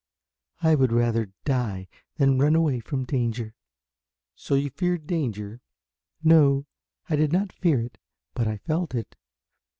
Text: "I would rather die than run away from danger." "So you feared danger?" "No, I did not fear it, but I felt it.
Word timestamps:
"I 0.63 0.73
would 0.73 0.91
rather 0.91 1.31
die 1.45 1.87
than 2.15 2.39
run 2.39 2.55
away 2.55 2.79
from 2.79 3.05
danger." 3.05 3.53
"So 4.35 4.55
you 4.55 4.71
feared 4.71 5.05
danger?" 5.05 5.61
"No, 6.23 6.65
I 7.07 7.15
did 7.15 7.31
not 7.31 7.53
fear 7.53 7.79
it, 7.81 7.99
but 8.33 8.47
I 8.47 8.57
felt 8.57 8.95
it. 8.95 9.15